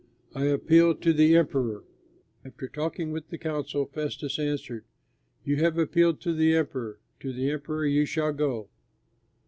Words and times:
I 0.33 0.45
appeal 0.45 0.95
to 0.95 1.13
the 1.13 1.35
Emperor!" 1.37 1.83
After 2.43 2.67
talking 2.67 3.11
with 3.11 3.29
the 3.29 3.37
council, 3.37 3.85
Festus 3.85 4.39
answered, 4.39 4.83
"You 5.43 5.57
have 5.57 5.77
appealed 5.77 6.19
to 6.21 6.33
the 6.33 6.55
Emperor, 6.55 6.97
to 7.19 7.31
the 7.31 7.51
Emperor 7.51 7.85
you 7.85 8.05
shall 8.07 8.33
go." 8.33 8.69